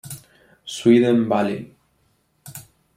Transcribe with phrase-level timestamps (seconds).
[0.65, 1.61] Sweden Valley